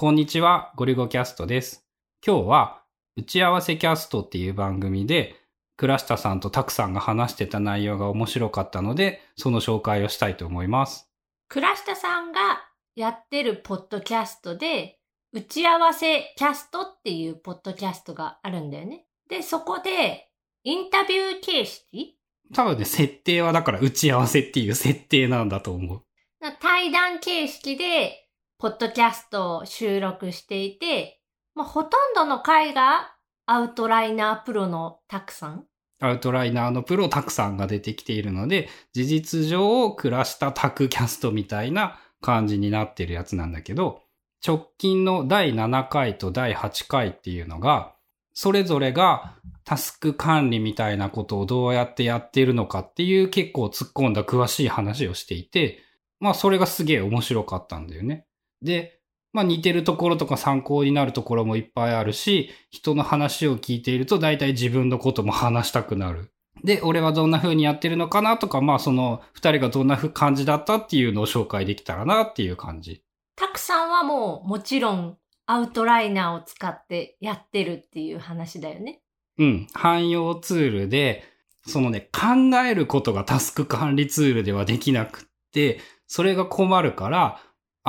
[0.00, 1.84] こんにちは、ゴリゴキャストです。
[2.26, 2.82] 今日は、
[3.18, 5.36] 打ち合わせキャストっていう番組で、
[5.76, 11.10] 倉下さんとたくさんが話してた内容が面白かったので、その紹介をしたいと思います。
[11.48, 12.40] 倉下さんが
[12.96, 14.98] やってるポッドキャストで、
[15.34, 19.04] 打ち合わせキャストっていうポッドキャストがあるんだよね。
[19.28, 20.30] で、そこで、
[20.64, 22.16] インタビュー形式？
[22.54, 26.02] 多分ね、設定はだから打ち合わせっていう設定なんだと思う。
[26.40, 28.28] な対談形式で、
[28.60, 31.18] ポッドキャストを収録していて、
[31.54, 35.64] まあ、ほとんどの回がアウトライナープロのたくさん。
[35.98, 44.02] アウトライナーのプロたくさんが出てきているので、事実上、倉下タクキャストみたいな感じになってるやつなんだけど、
[44.46, 47.94] 直近の第7回と第8回っていうのが、
[48.34, 55.78] それぞれがタスク管理みたいなことをどうやってやっているのかっていう結構突っ込んだ詳しい話をしていて、
[56.18, 58.26] まあそれがすげえ面白かったんだよね。
[58.62, 59.00] で、
[59.32, 66.32] まあ似てるところとか参考になるところもいっぱいあるし、人の話を聞いていると大体自分のことも話したくなる。
[66.64, 73.02] で、俺はどんな風にやってるのかなとか、まあその二人がどんな感じだったっていうのを紹介できたらなっていう感じ。
[73.36, 79.00] たくさんはもうもちろんアウトライナーを使ってやってるっていう話だよね。
[79.38, 79.66] うん。
[79.72, 81.24] 汎用ツールで、
[81.66, 87.40] そのね、考えることがタスク管理ツールではできなくって、それが困るから、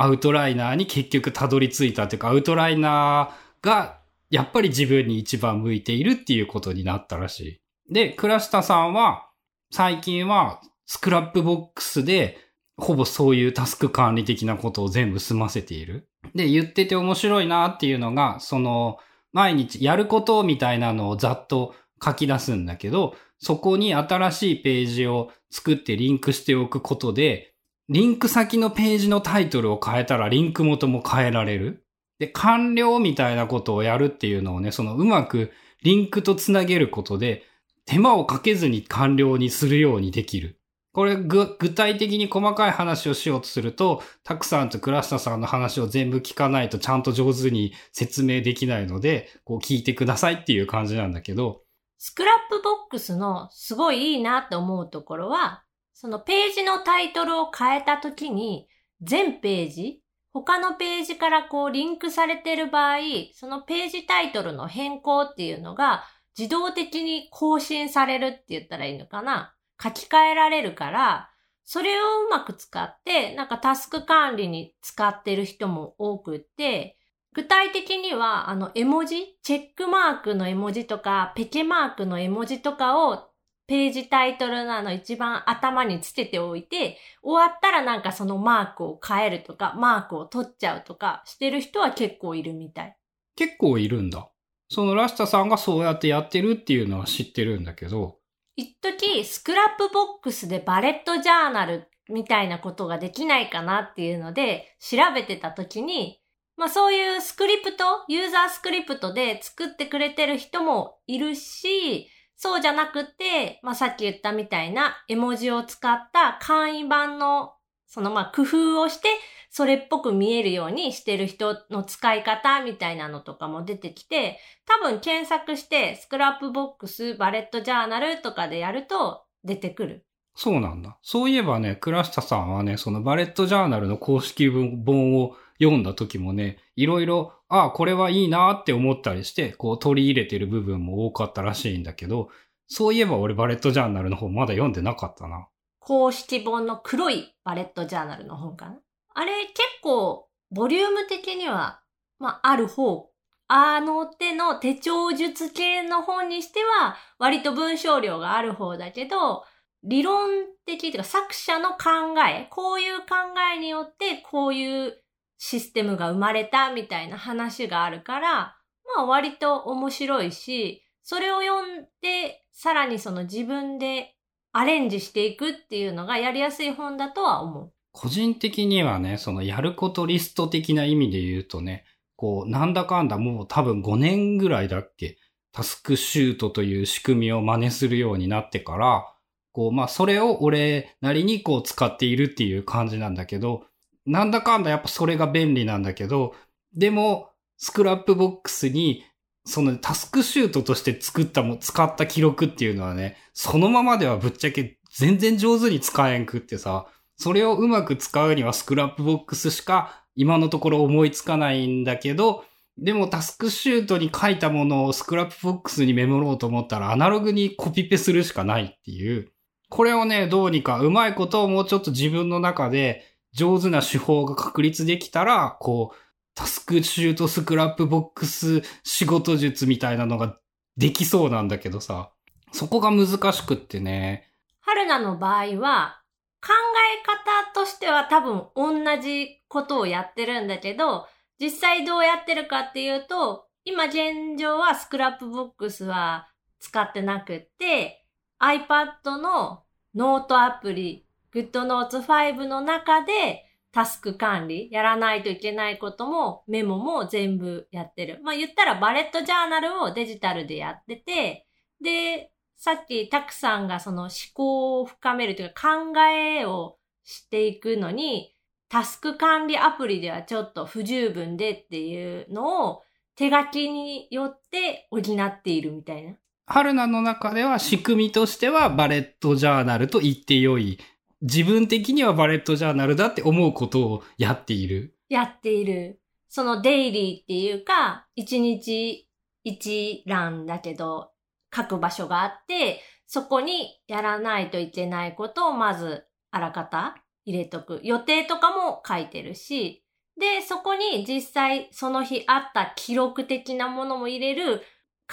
[0.02, 4.00] アウトライナーに結局たどり着いたっていうか、アウトライナーが
[4.30, 7.92] やっぱり自分に一番向いているっていうことになったらしい。
[7.92, 9.28] で、倉下さんは、
[9.70, 12.38] 最近は Scrapbox で、
[12.76, 16.08] ほぼそういうタスク管理的なことを全部済ませている。
[16.34, 18.98] で、言ってて面白いなっていうのが、その、
[19.32, 27.51] 毎日やることみたいなのをざっと書き出すんだけど、そこに新しいページを作ってリンクしておくことで、
[27.92, 31.84] リンク先のページのタイトルを変えたらリンク元も変えられる？
[32.18, 37.42] で、完了みたいなことをやるっていうのをね、そのうまくリンクとつなげることで、
[37.84, 40.58] 手間をかけずに完了にするようにできる。
[40.94, 51.60] これ具体的に細かい話をしようとすると、たくさんと倉下さんの話を全部聞かないとちゃんと上手に説明できないので、こう聞いてくださいっていう感じなんだけど。
[51.98, 58.68] Scrapbox のすごいいいなって思うところは、そのページのタイトルを変えたときに、
[59.00, 62.98] 全ページ、他のページからこうリンクされてる場合、
[63.34, 66.04] そのページタイトルの変更っていうのが
[66.38, 69.54] 自動的に更新されるって言ったらいいのかな。
[69.82, 71.28] 書き換えられるから、
[71.64, 76.98] それをうまく使って、なんかタスク管理に使ってる人も多くって、
[77.34, 83.31] 具体的には、あの、絵文字チェックマークの絵文字とか、ペケマークの絵文字とかを、
[83.66, 92.96] ページタイトルなの一番頭につけておいて、終わったらなんかそのマークを変えるとか、マークを取っちゃうとかしてる人は結構いるみたい。
[93.36, 94.28] 結構いるんだ。
[94.68, 98.18] その倉下さんがそうやってやってるっていうのは知ってるんだけど、
[98.56, 106.20] 一時 Scrapbox でバレットジャーナルみたいなことができないかなっていうので調べてた時に、
[106.56, 112.08] まあそういうスクリプト、ユーザースクリプトで作ってくれてる人もいるし、
[112.42, 117.52] そうじゃなくて、まあさっき言ったみたいな絵文字を使った簡易版の
[117.86, 119.06] そのま工夫をして
[119.48, 130.04] それっぽく見えるようにしてる人の使い方みたいなのとかも出てきて、多分検索して Scrapbox、バレットジャーナルとかでやると出てくる。
[130.34, 130.98] そうなんだ。
[131.00, 142.28] そういえばね、倉下さんはね、そのバレットジャーナルの公式本を読んだ時もね、いろいろ、ああ、これはいいなって思ったりして、こう取り入れてる部分も多かったらしいんだけど、
[142.66, 145.48] そういえば俺バレットジャーナルの方まだ読んでなかったな。
[145.78, 148.78] 公式本の黒いバレットジャーナルの本かな？
[149.14, 151.80] あれ結構、ボリューム的には、
[152.18, 153.10] まあ、ある方。
[153.48, 159.44] あの手の手帳術系の本にしては、割と文章量がある方だけど、
[159.84, 160.30] 理論
[160.64, 163.06] 的というか作者の考え、こういう考
[163.54, 165.01] えによってこういう
[165.44, 168.56] システムが生まれたみたいな話があるから、
[168.96, 174.14] まあ割と面白いし、それを読んで、さらにその自分で
[174.52, 177.72] アレンジしていくっていうのがやりやすい本だとは思う。
[177.90, 185.18] 個人的にはね、そのやることリスト的な意味で言うとね、こう、なんだかんだもう多分5年ぐらいだっけ、
[185.50, 189.12] タスクシュートという仕組みを真似するようになってから、
[189.50, 193.64] こう、まあ、それを俺なりにこう使っているっていう感じなんだけど、
[194.06, 196.34] なんだかんだやっぱそれが便利なんだけど、
[196.74, 199.04] でも、 Scrapbox に、
[199.44, 212.44] その TaskChute として作ったも、使った記録っていうのはね、そのままではぶっちゃけ全然上手に使えんくってさ、それをうまく使うには Scrapbox しか今のところ思いつかないんだけど、
[212.78, 219.30] でも TaskChute に書いたものを Scrapbox にメモろうと思ったらアナログにコピペするしかないっていう。
[219.68, 225.96] これをね、どうにかうまいことをもうちょっと自分の中で上手な手法が確立できたら、こう、
[226.34, 230.38] TaskChute Scrapbox 仕事術みたいなのが
[230.76, 232.10] できそうなんだけどさ、
[232.52, 234.28] そこが難しくってね。
[234.60, 236.02] 春菜の場合は、
[236.42, 241.06] 考え方としては多分同じことをやってるんだけど、
[241.40, 246.28] 実際どうやってるかっていうと、今現状は Scrapbox は
[246.58, 248.04] 使ってなくて、
[248.40, 249.62] iPad の
[249.94, 258.20] ノートアプリ、GoodNotes 5の中でタスク管理、やらないといけないこともメモも全部やってる。
[258.22, 261.46] まあ言ったらバレットジャーナルをデジタルでやってて、
[261.82, 268.34] で、さっきたくさんがその思考を深めるというか考えをしていくのに、
[268.68, 272.82] タスク管理アプリではちょっと不十分でっていうのを
[273.16, 276.14] 手書きによって補っているみたいな。
[276.46, 280.78] 春菜の中では仕組みとしてはバレットジャーナルと言ってよい
[281.22, 284.96] 自分的にはバレットジャーナルだって思うことをやっている。
[285.08, 286.00] やっている。
[286.28, 289.08] そのデイリーっていうか、一日
[289.44, 291.10] 一覧だけど、
[291.54, 297.80] 書く場所があって、そこにやらないといけないことをまずあらかた入れとく。
[297.84, 299.84] 予定とかも書いてるし、
[300.18, 304.62] で、そこに実際その日あった記録的なものも入れる、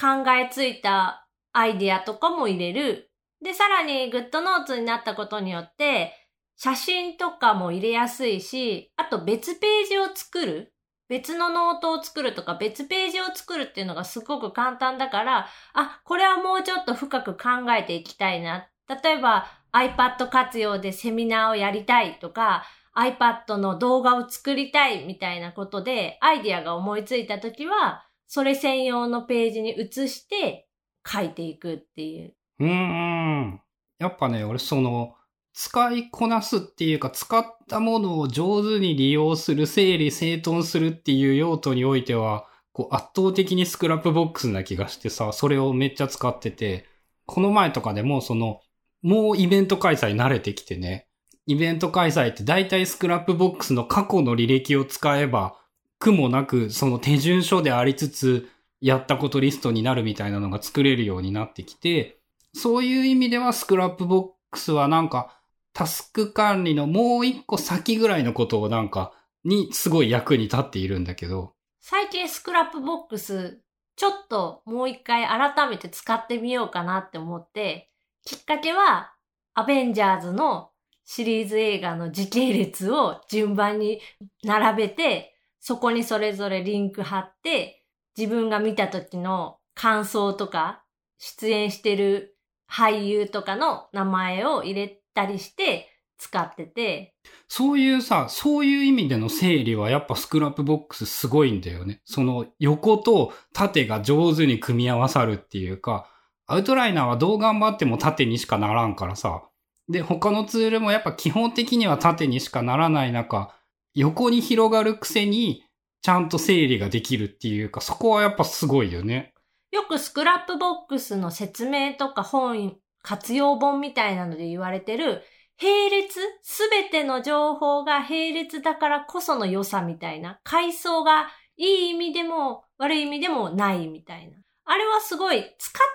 [0.00, 3.09] 考えついたアイディアとかも入れる、
[3.42, 6.12] で、さらに GoodNotes になったことによって、
[6.56, 10.74] 写真とかも入れやすいし、あと別ページを作る。
[11.08, 18.68] 別のノートを作るとか別ページを作るっていうのがすごく簡単だから、あ、これはもうちょっと深く考えていきたいな。
[19.02, 22.64] 例えば iPad 活用でセミナーをやりたいとか、
[22.96, 30.68] iPad の動画を作りたいみたいなことでアイディアが思いついたときは、それ専用のページに移して
[31.06, 32.34] 書いていくっていう。
[32.60, 33.60] うん。
[33.98, 35.14] やっぱね、俺その、
[35.52, 46.86] 使いこなすっていうか、使ったものを上手に利用する、整理整頓するっていう用途においては、こう圧倒的に Scrapbox な気がしてさ、それをめっちゃ使ってて、
[47.26, 48.60] この前とかでもその、
[49.02, 51.08] もうイベント開催慣れてきてね、
[51.46, 55.56] イベント開催って大体 Scrapbox の過去の履歴を使えば、
[55.98, 58.48] 苦もなくその手順書でありつつ、
[58.80, 62.19] やったことリストになるみたいなのが作れるようになってきて、
[62.54, 65.40] そういう意味では Scrapbox はなんか
[65.72, 69.12] タスク管理のもう一個先ぐらいのことをなんか
[69.44, 71.54] にすごい役に立っているんだけど。
[71.80, 73.60] 最近 Scrapbox
[73.96, 77.90] ちょっともう一回改めて使ってみようかなって思って、
[78.24, 79.12] きっかけは
[79.52, 80.70] アベンジャーズの
[81.04, 84.00] シリーズ映画の時系列を順番に
[84.42, 87.84] 並べて、そこにそれぞれリンク貼って、
[88.16, 90.82] 自分が見た時の感想とか、
[91.18, 92.38] 出演してる
[92.70, 95.88] 俳優とかの名前を入れたりして
[96.18, 97.14] 使ってて。
[97.48, 102.00] そういうさ、そういう意味での整理はやっぱ Scrapbox すごいんだよね。
[102.04, 106.06] その横と縦が上手に組み合わさるっていうか、
[106.46, 109.42] アウトライナーはどう頑張っても縦にしかならんからさ。
[109.88, 113.54] で、他のツールもやっぱ基本的には縦にしかならない中、
[113.94, 115.64] 横に広がるくせに
[116.02, 119.34] ちゃんと整理ができるっていうか、そこはやっぱすごいよね。
[119.70, 125.22] よく Scrapbox の説明とか本、活用本みたいなので言われてる、
[125.60, 130.40] 並列すべての情報が並列だからこその良さみたいな。
[130.42, 134.38] 階層がいい意味でも悪い意味でもないみたいな。
[134.64, 135.46] あれはすごい使っ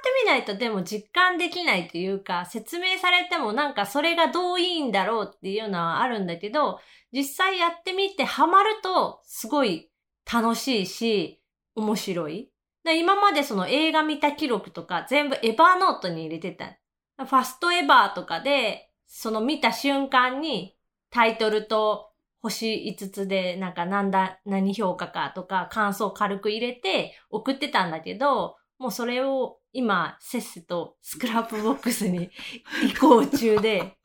[0.03, 6.79] てみないとでも実感できないというか、説明されてもなんかそれがどういいんだろうっていうのはあるんだけど、
[7.11, 9.89] 実際やってみてハマるとすごい
[10.31, 11.41] 楽しいし、
[11.75, 12.51] 面白い。
[12.85, 16.77] で今までその映画見た記録とか全部エバーノートに入れてた。
[17.17, 20.75] ファストエバーとかで、その見た瞬間に
[21.09, 22.11] タイトルと
[22.41, 32.29] 星5つでなんか何だ、何評価かとか感想を軽く入れて送ってたんだけど、もうそれを今せっせと Scrapbox に
[32.85, 33.97] 移行中で。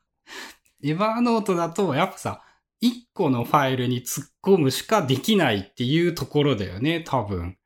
[0.83, 2.41] Evernote だとやっぱさ、
[2.81, 7.59] 1個のファイルに突っ込むしかできないっていうところだよね、多分。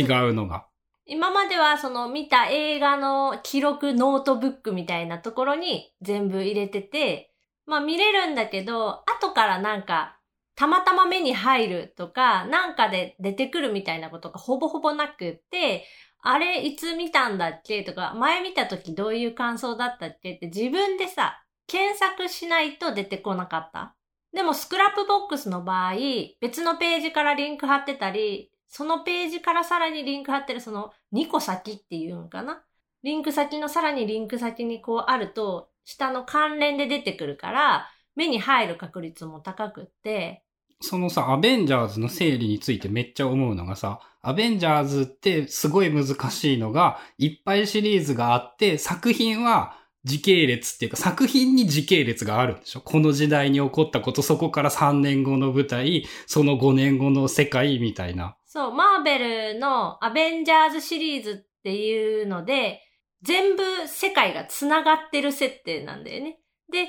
[0.00, 0.66] 違うのが。
[1.04, 7.32] 今まではその見た映画の記録ノートブックみたいなところに全部入れてて、
[7.66, 10.18] まあ見れるんだけど、後からなんか
[10.54, 15.84] たまたま目に入るとか、なんかで出てくるみたいなことがほぼほぼなくって、
[16.20, 23.96] あれいつ見たんだっけとか、前見た時どういう感想だったっけって自分でさ、検索しないと出てこなかった。
[24.32, 25.94] でも Scrapbox の場合、
[26.40, 32.62] 別のページからリンク貼ってたり、そのページからさらにリンク貼ってるその2個先っていうんかな？
[33.02, 37.86] リンク先のさらにリンク先にこうあると、下の関連で出てくるから、
[38.16, 40.42] 目に入る確率も高くって、
[40.80, 52.80] そのさ、アベンジャーズの整理についてめっちゃ思うのがさ、アベンジャーズってすごい難しいのが、いっぱいシリーズがあって、作品は時系列っていうか、作品に時系列があるんでしょ？
[52.80, 58.36] この時代に起こったこと、そこから3年後の舞台、その5年後の世界みたいな。
[58.44, 62.82] そう、マーベルのアベンジャーズシリーズっていうので、
[63.22, 66.38] 全部世界が繋がってる設定なんだよね。
[66.70, 66.88] で、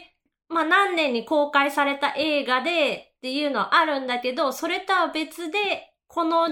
[0.50, 6.48] まあ何年に公開された映画でっていうのはあるんだけど、それとは別で、この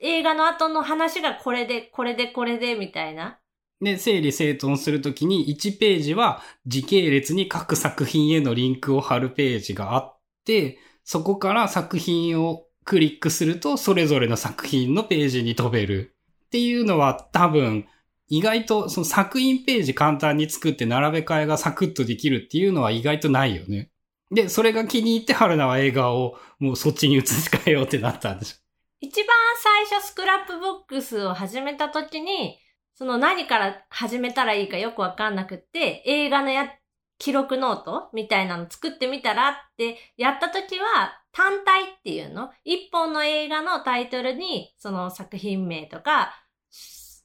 [0.00, 3.39] 映画の後の話がこれで、これで、これで、みたいな。
[3.80, 17.86] で、整理整頓するときに1ページは時系列に各作品へのリンクを貼るページがあって、そこから作品をクリックするとそれぞれの作品のページに飛べるっていうのは多分
[18.28, 23.90] 意外とその作品ページ簡単に作って並べ替えがサクッとできるっていうのは意外とないよね。
[24.30, 28.56] で、それが気に入って春菜は映画をもうそっちに移し替えようってなったんでしょ。
[29.00, 29.26] 一番
[29.88, 32.58] 最初スクラップボックスを始めた時に、
[33.00, 36.70] その何から始めたらいいかよくわかんなくって、映画のや、
[37.16, 42.50] 記録ノートみたいなの作ってみたらってやった時は、単体っていうの？
[42.62, 46.34] 一本の映画のタイトルに、その作品名とか、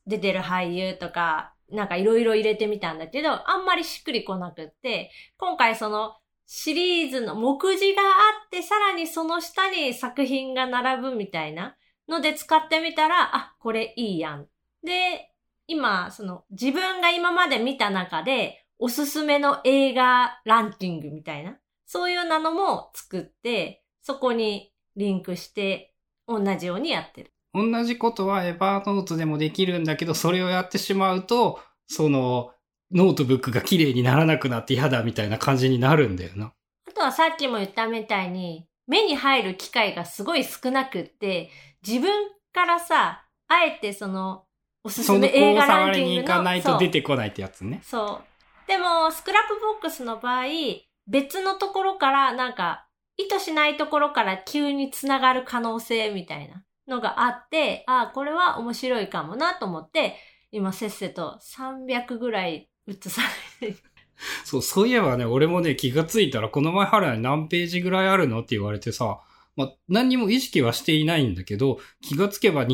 [0.07, 6.13] 出てる俳優とか、なんかいろいろ入れてみたんだけど、あんまりしっくりこなくって、今回その
[6.45, 8.05] シリーズの目次があ
[8.45, 11.75] って、さらにその下に作品が並ぶみたいな
[12.07, 14.47] ので使ってみたら、あ、これいいやん。
[14.81, 15.33] で、
[15.67, 25.93] 今、その自分が今まで見た中でおすすめの映画ランキングみたいな、そういうなのも作って、そこにリンクして
[26.27, 27.31] 同じようにやってる。
[27.53, 32.51] 同じことは Evernote でもできるんだけど、それをやってしまうと、その、
[32.91, 36.53] ノートブックが綺麗にならなくなって嫌だみたいな感じになるんだよな。
[36.87, 41.49] あとはさっきも言ったみたいに、目に入る機会がすごい少なくって、
[41.85, 42.11] 自分
[42.53, 44.44] からさ、あえてその、
[44.85, 47.81] おすすそのめ映画ランキングに行かないと出てこないってやつね。
[47.83, 48.67] そう。
[48.67, 50.45] でも、スクラップボックスの場合、
[51.07, 52.85] 別のところから、なんか、
[53.17, 60.17] 意図しないところから急につながる可能性みたいなのがあって、ああ、これは面白いかもなと思って、
[60.51, 63.21] 今せっせと300ぐらい写さ
[63.61, 63.77] れて、
[64.43, 69.19] そう、そういえばね、俺もね、気がついたら、この前春菜に何ページぐらいあるのって言われてさ、
[69.55, 72.65] まあ、何にも意識はしていないんだけど、気がつけば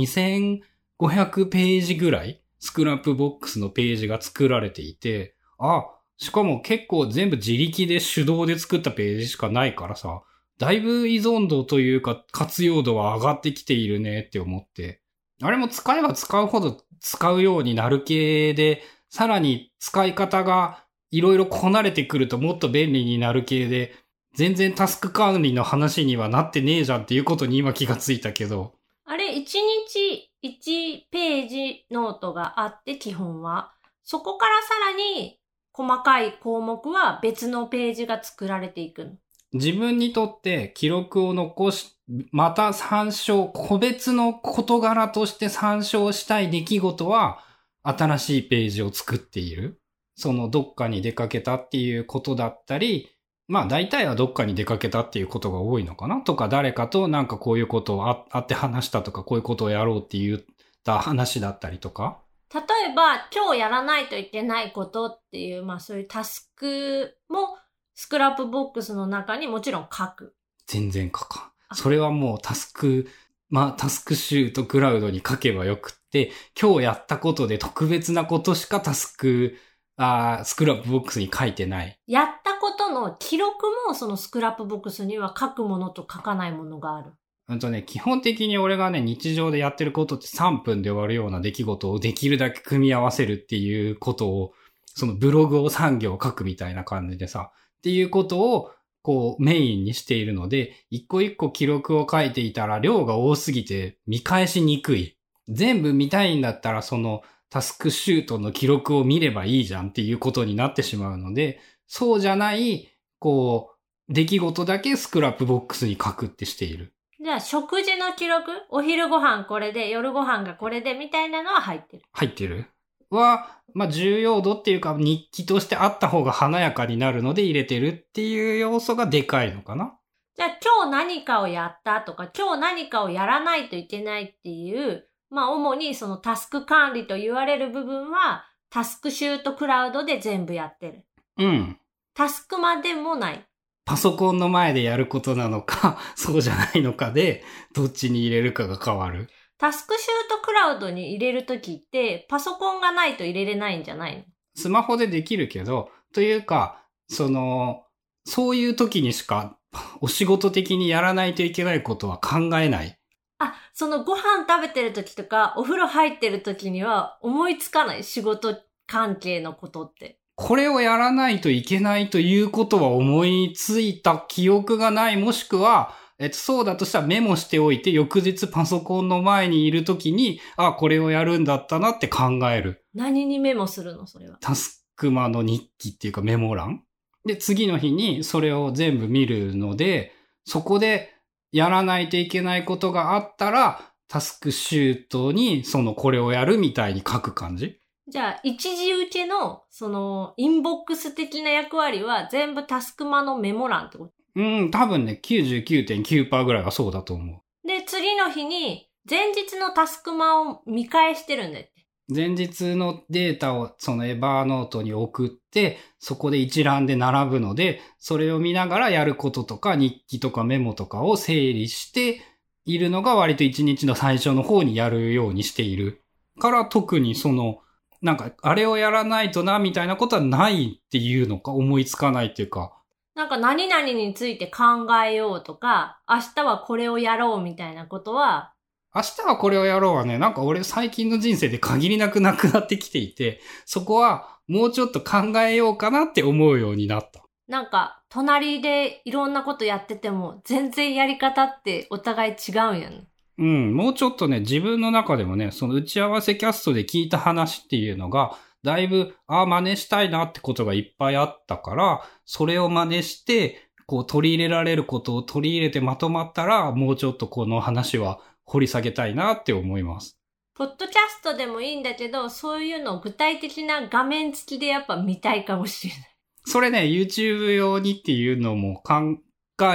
[1.02, 5.86] 500ページぐらい、スクラップボックスのページが作られていて、あ、
[6.18, 10.22] しかも結構全部自力で手動で作ったページしかないからさ、
[10.60, 15.02] だいぶ依存度というか活用度は上がってきているねって思って。
[15.42, 23.96] あれも使えば使うほど使うようになる系で、さらに使い方がいろいろこなれてくるともっと便利になる系で、
[24.36, 33.74] 全然タスク管理の話にはなってねえじゃんっていうことに今気がついたけど、あれ、1日1ページノートがあって、基本は。
[34.04, 35.40] そこからさらに、
[35.74, 39.18] 細かい項目は別のページが作られていく。
[39.54, 41.96] 自分にとって記録を残し、
[42.32, 47.40] また参照、個別の事柄として参照したい出来事は、
[47.84, 49.82] 新しいページを作っている。
[50.16, 53.10] そのどっかに出かけたっていうことだったり、
[53.48, 60.40] まあ大体はどっかに出かけたっていうことが多いのかなとか誰かとなんかこういうことをあ会って話したとかこういうことをやろうって言っ
[60.84, 62.20] た話だったりとか。
[62.54, 67.58] 例えば、今日やらないといけないことっていう、まあそういうタスクも、
[67.96, 70.36] Scrapbox の中にもちろん書く。
[70.68, 71.52] 全然書かん。
[71.70, 73.08] あそれはもうタスク、
[73.50, 76.32] まあ TaskChute Cloud に書けばよくって、
[76.62, 79.56] 今日やったことで特別なことしかタスク、
[79.96, 81.98] あー Scrapbox に書いてない。
[82.06, 87.12] やったことの記録もその Scrapbox には書くものと書かないものがある。
[87.50, 94.54] うんとね、基本的に俺がね、日常でやってることって3分で終わるような出来事をできるだけ組み合わせるっていうことを、
[94.86, 98.72] そのブログを3行書くみたいな感じでさ、っていうことを、
[99.04, 105.18] こうメインにしているので、一個一個記録を書いていたら量が多すぎて見返しにくい。
[105.50, 111.60] 全部見たいんだったらその TaskChute の記録を見ればいいじゃんっていうことになってしまうので、
[111.94, 113.72] そうじゃない、こ
[114.08, 116.94] う、出来事だけ Scrapbox に書くってしている。
[117.22, 118.50] じゃあ、食事の記録？
[118.70, 122.04] お昼ご飯これで、夜ご飯がこれで、みたいなのは入ってる。
[122.14, 122.68] 入ってる
[123.10, 129.98] は、まあ、重要度っていうか日記としてあった方が華やかになるので入れてるっていう要素がでかいのかな
[130.38, 141.06] じゃあ今日何かをやったとか、今日何かをやらないといけないっていう、まあ主にそのタスク管理と言われる部分は、 TaskChute Cloud で全部やってる。
[141.38, 141.78] うん。
[142.14, 143.46] タスクまでもない。
[143.86, 149.30] パソコンの前でやることなのか、 そうじゃないのかで、どっちに入れるかが変わる？
[149.58, 154.24] タスクシュートクラウドに入れるときって、パソコンがないと入れれないんじゃないの？
[154.56, 157.86] スマホでできるけど、というか、その、
[158.26, 159.58] そういう時にしか、
[160.02, 162.98] お仕事的にやらないといけないことは考えない。
[163.40, 170.21] あ、そのご飯食べてるときとか、お風呂入ってるときには思いつかない仕事関係のことって。
[170.42, 182.86] これをやらないといけないということは思いついた記憶がない、もしくは、えっと、そうだとしたらメモしておいて、翌日パソコンの前にいるときに、あ、これをやるんだったなって考える。
[182.94, 184.38] 何にメモするのそれは？
[184.40, 186.84] タスクマの日記っていうかメモ欄
[187.26, 190.14] で、次の日にそれを全部見るので、
[190.46, 191.10] そこで
[191.52, 197.81] やらないといけないことがあったら、タスクシュートにそのこれをやるみたいに書く感じ
[198.12, 204.12] じゃあ、一時受けの、その、インボックス的な役割は全部タスクマのメモ欄ってこと？
[204.36, 207.68] うん、多分ね、99.9%ぐらいはそうだと思う。
[207.68, 211.72] で、次の日に、前日のタスクマを見返してるんだって。
[212.14, 222.22] 前日のデータをそのエバーノートに送って、そこで一覧で並ぶので、それを見ながらやることとか日記とかメモとかを整理して
[222.66, 226.02] いるのが割と一日の最初の方にやるようにしている。
[226.40, 227.60] から特にその、
[228.02, 232.74] なんか、あれをやらないとな、みたいなことはないっていうのか、思いつかないっていうか、
[233.14, 238.54] なんか何々について考えようとか、明日はこれをやろうみたいなことは、
[238.94, 247.22] 明日はこれをやろうはね、なんか俺最近の人生で限りなくなくなってきていて、そこはもうちょっと考えようかなって思うようになった。
[247.48, 253.08] なんか、隣でいろんなことやってても、全然やり方ってお互い違うんやね。
[253.42, 270.20] うん、もうちょっとね、自分の中でもね、その打ち合わせキャストで聞いた話っていうのが、だいぶ、ああ、真似したいなってことがいっぱいあったから、それを真似して、こう取り入れられることを取り入れてまとまったら、もうちょっとこの話は掘り下げたいなって思います。
[270.54, 276.04] ポッドキャストでもいいんだけど、そういうのを具体的な画面付きでやっぱ見たいかもしれない。
[276.46, 279.18] それね、YouTube 用にっていうのも考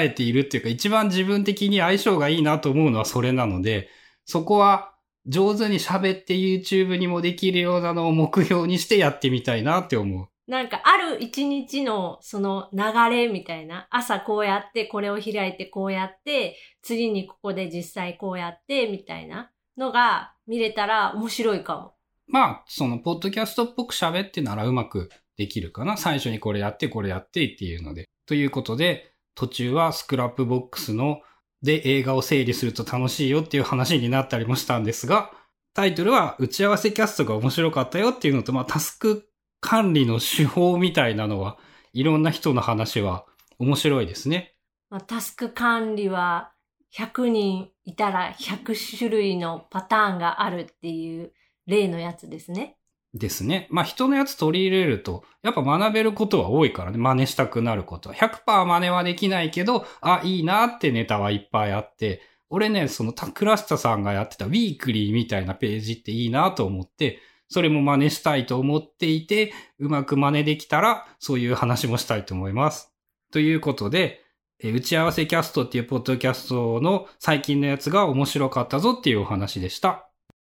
[0.00, 3.88] えているっていうか、一番自分的に相性がいいなと思うのはそれなので、
[4.24, 4.94] そこは
[5.26, 10.28] 上手に喋って YouTube にもできるようなのを目標にしてやってみたいなって思う。
[10.46, 21.94] なんかある一日のその流れみたいな、朝こうやって、これを開いてこうやって、次にここで実際こうやって、みたいなのが見れたら面白いかも。
[22.28, 25.96] まあ、その、ポッドキャストっぽく喋ってならうまくできるかな。
[25.96, 28.08] 最初にこれやって、これやってっていうので。
[28.26, 31.20] ということで、途中は Scrapbox の、
[31.62, 35.30] で映画を整理すると楽しいよっていう話になったりもしたんですが、
[35.74, 39.28] タイトルは打ち合わせキャストが面白かったよっていうのと、まあ、タスク
[39.60, 41.58] 管理の手法みたいなのは、
[41.92, 43.26] いろんな人の話は
[43.58, 44.54] 面白いですね。
[44.90, 46.52] まあ、タスク管理は
[46.94, 51.32] 100人いたら100種類のパターンがあるっていう
[51.66, 52.75] 例のやつですね。
[53.18, 53.66] ですね。
[53.70, 56.98] まあ人のやつ取り入れると、やっぱ学べることは多いからね。
[56.98, 58.14] 真似したくなることは。
[58.14, 72.92] 100%真似はできないけど、あ、いいなってネタはいっぱいあって、俺ね、そのタクラスタさんがやってたウィークリーみたいなページっていいなと思って、それも真似したいと思っていて、うまく真似できたら、そういう話もしたいと思います。
[73.32, 74.22] ということで、
[74.58, 80.05] え打ち合わせキャストっていうポッドキャストの最近のやつが面白かったぞっていうお話でした。